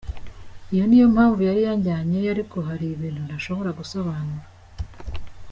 Iyo 0.73 0.83
ni 0.87 0.97
yo 1.01 1.05
mpamvu 1.13 1.39
yari 1.49 1.61
yanjyanyeyo 1.67 2.29
ariko 2.35 2.57
hari 2.67 2.85
ibintu 2.95 3.19
ntashobora 3.27 3.69
gusobanura. 3.79 4.43